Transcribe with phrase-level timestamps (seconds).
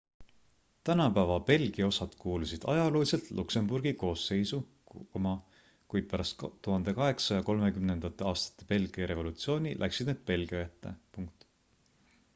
[0.89, 4.61] tänapäeva belgia osad kuulusid ajalooliselt luksemburgi koosseisu
[4.95, 11.27] kuid pärast 1830ndate aastate belgia revolutsiooni läksid need belgia kätte